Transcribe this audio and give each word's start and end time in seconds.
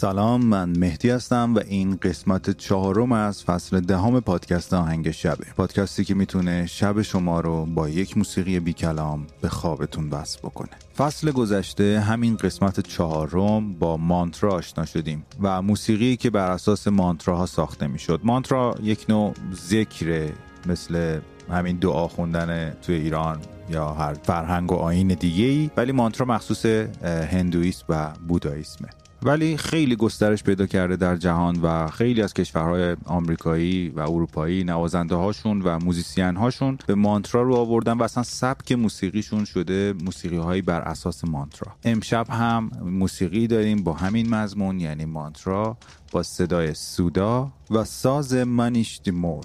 سلام 0.00 0.44
من 0.44 0.78
مهدی 0.78 1.10
هستم 1.10 1.54
و 1.54 1.60
این 1.68 1.96
قسمت 1.96 2.50
چهارم 2.50 3.12
از 3.12 3.44
فصل 3.44 3.80
دهم 3.80 4.20
پادکست 4.20 4.74
آهنگ 4.74 5.10
شبه. 5.10 5.46
پادکستی 5.56 6.04
که 6.04 6.14
می‌تونه 6.14 6.66
شب 6.66 7.02
شما 7.02 7.40
رو 7.40 7.66
با 7.66 7.88
یک 7.88 8.18
موسیقی 8.18 8.60
بی 8.60 8.72
کلام 8.72 9.26
به 9.40 9.48
خوابتون 9.48 10.10
وصل 10.10 10.38
بکنه. 10.38 10.70
فصل 10.96 11.30
گذشته 11.30 12.00
همین 12.00 12.36
قسمت 12.36 12.80
چهارم 12.80 13.72
با 13.72 13.96
مانترا 13.96 14.52
آشنا 14.52 14.84
شدیم 14.84 15.24
و 15.42 15.62
موسیقی 15.62 16.16
که 16.16 16.30
بر 16.30 16.50
اساس 16.50 16.88
مانتراها 16.88 17.46
ساخته 17.46 17.86
می‌شد. 17.86 18.20
مانترا 18.24 18.74
یک 18.82 19.06
نوع 19.08 19.34
ذکره 19.54 20.32
مثل 20.66 21.20
همین 21.50 21.76
دعا 21.76 22.08
خوندن 22.08 22.76
توی 22.82 22.94
ایران 22.94 23.38
یا 23.70 23.92
هر 23.92 24.14
فرهنگ 24.14 24.72
و 24.72 24.74
آین 24.74 25.08
دیگه 25.08 25.44
ای 25.44 25.70
ولی 25.76 25.92
مانترا 25.92 26.26
مخصوص 26.26 26.66
هندویسم 27.04 27.84
و 27.88 28.10
بوداییسمه. 28.28 28.88
ولی 29.22 29.56
خیلی 29.56 29.96
گسترش 29.96 30.42
پیدا 30.42 30.66
کرده 30.66 30.96
در 30.96 31.16
جهان 31.16 31.60
و 31.62 31.88
خیلی 31.88 32.22
از 32.22 32.34
کشورهای 32.34 32.96
آمریکایی 33.04 33.88
و 33.88 34.00
اروپایی 34.00 34.64
نوازنده 34.64 35.14
هاشون 35.14 35.62
و 35.62 35.78
موزیسین 35.78 36.36
هاشون 36.36 36.78
به 36.86 36.94
مانترا 36.94 37.42
رو 37.42 37.54
آوردن 37.54 37.92
و 37.92 38.02
اصلا 38.02 38.22
سبک 38.22 38.72
موسیقیشون 38.72 39.44
شده 39.44 39.94
موسیقی 40.04 40.36
هایی 40.36 40.62
بر 40.62 40.80
اساس 40.80 41.24
مانترا. 41.24 41.72
امشب 41.84 42.26
هم 42.30 42.70
موسیقی 42.84 43.46
داریم 43.46 43.82
با 43.82 43.92
همین 43.92 44.34
مضمون 44.34 44.80
یعنی 44.80 45.04
مانترا 45.04 45.76
با 46.12 46.22
صدای 46.22 46.74
سودا 46.74 47.52
و 47.70 47.84
ساز 47.84 48.34
منیش 48.34 49.00
دیمور 49.04 49.44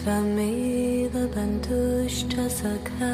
त्वमेव 0.00 1.14
बन्धुश्च 1.34 2.34
सखा 2.58 3.10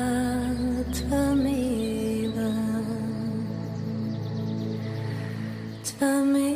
त्वमेव 0.97 2.37
त्वमेव 5.89 6.56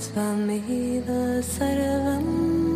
Swami 0.00 1.00
the 1.04 1.44
Sarvam. 1.44 2.69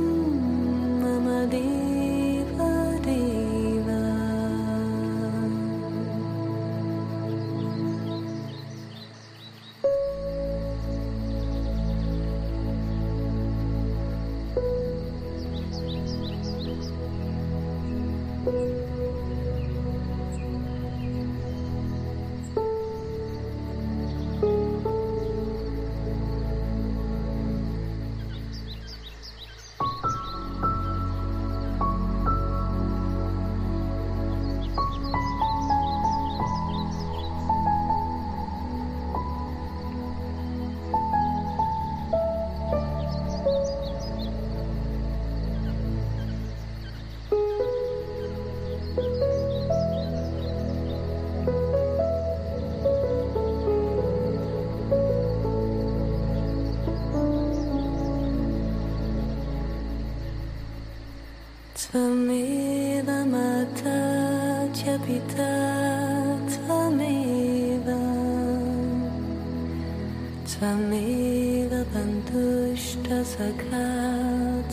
त्वमेव 70.65 71.73
बन्धुष्टसखा 71.93 73.81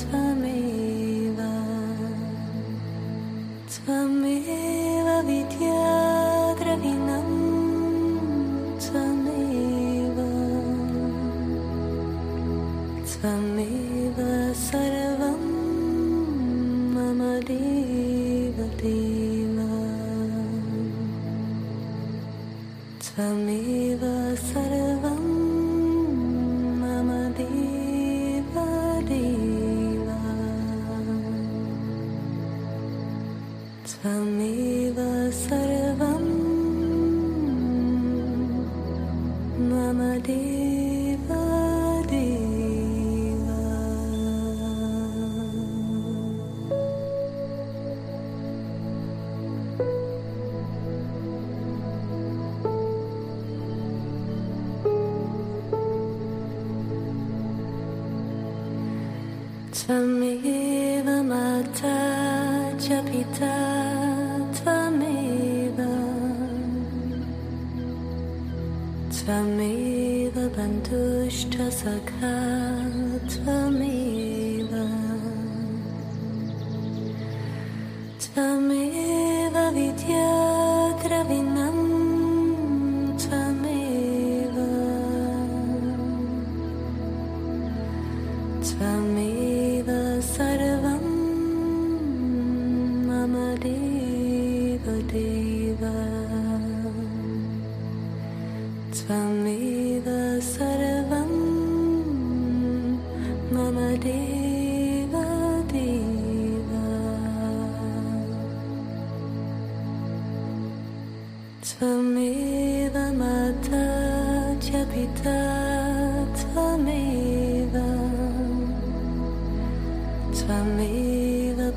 त्वमेव 0.02 1.40
त्वमेव 3.74 5.08
विद्याद्रविणम् 5.30 7.36
त्वमेव 8.86 10.18
त्वमेव 13.12 14.18
सर्वं 14.64 15.44
मम 16.96 17.22
देवदेव 17.52 19.58
त्वमेव 23.06 24.04
स 24.48 24.61
地。 40.22 40.91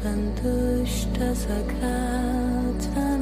Leben 0.02 0.32
durch 0.42 1.06
das 1.18 1.46
Agatha. 1.46 3.13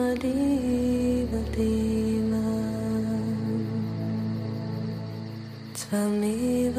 a 5.96 6.10
mí 6.10 6.70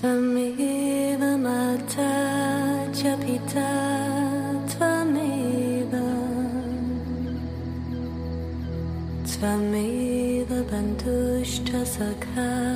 תמיד 0.00 1.22
אמרת 1.22 1.90
שפיתת 2.94 3.60
תמיד 4.78 5.94
תמיד 9.40 10.52
הבנדוש 10.52 11.58
תסקה 11.58 12.71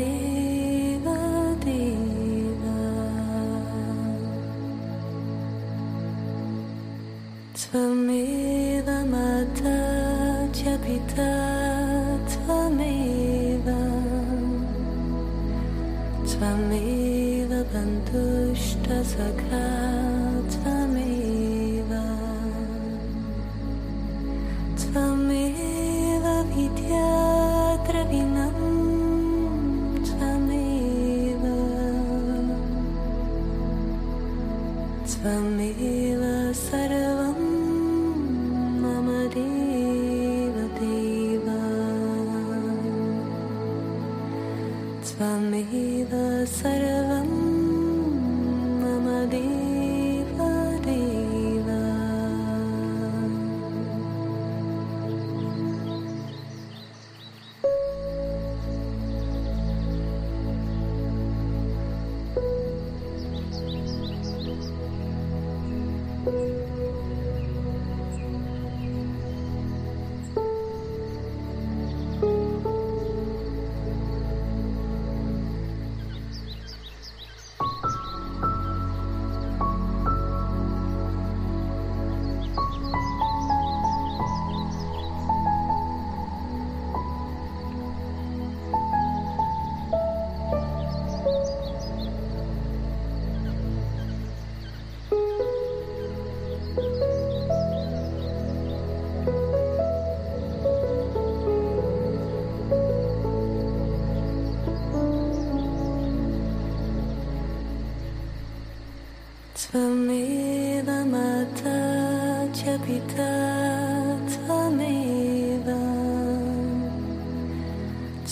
it 0.00 0.22
is. 0.24 0.29
Sarvam 36.54 37.36
Mama 38.80 39.28
Deva 39.28 40.66
Deva 40.80 41.60
Tvamiva 45.04 46.46
Sarvam 46.46 47.09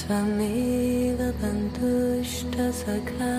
त्वमेव 0.09 1.19
बन्धुष्टसखा 1.41 3.33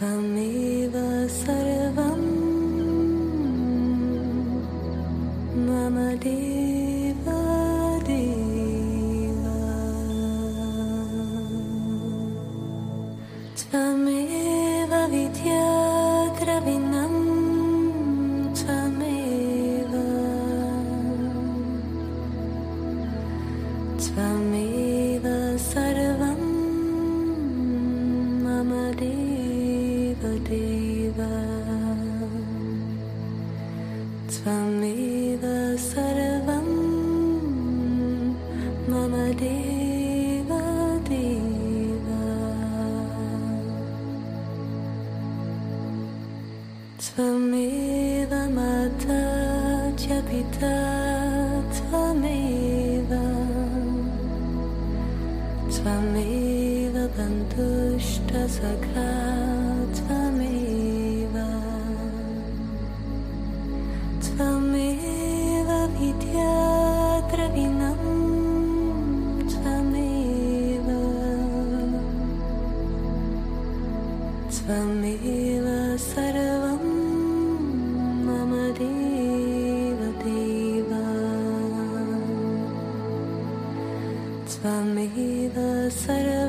amigos. 0.00 1.32
Soy... 1.44 1.63
देव 34.94 35.42
सर्वं 35.84 36.66
मम 38.90 39.14
देव 39.40 39.73
सर्वं 75.98 76.82
मम 78.26 78.52
देव 78.78 80.00
स्वमेव 84.54 85.56
सर्व 85.98 86.43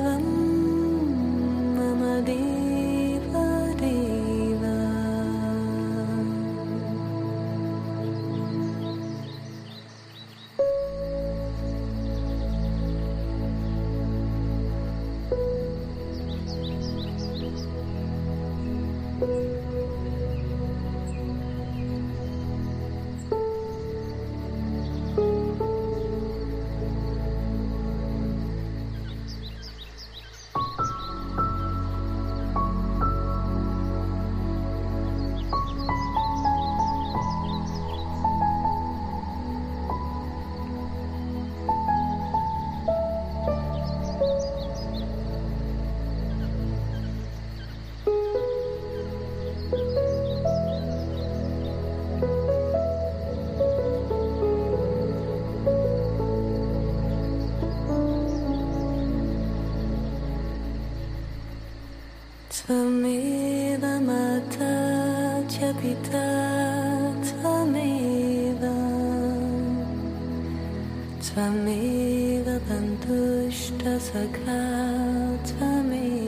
त्वमेव 71.28 72.48
सखा 74.08 74.60
त्वमेव 75.50 76.25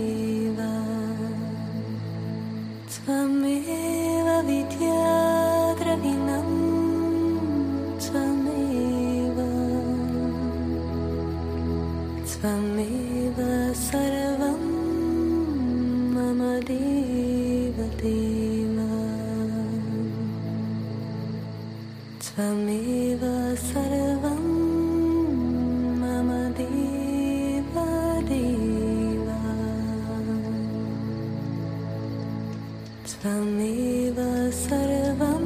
Sarvam 34.52 35.42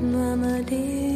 Mama 0.00 0.62
Deva 0.62 1.09